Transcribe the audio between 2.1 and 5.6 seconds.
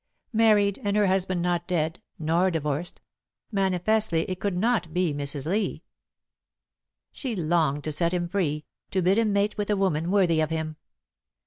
nor divorced manifestly it could not be Mrs.